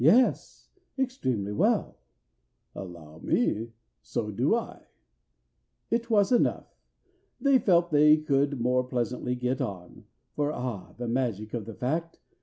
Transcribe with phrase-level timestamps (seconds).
[0.03, 1.99] "Yes, extremely well."
[2.73, 4.87] "Allow me, so do I."
[5.91, 6.75] It was enough:
[7.39, 12.19] they felt they could more pleasantly get on, For (ah, the magic of the fact!)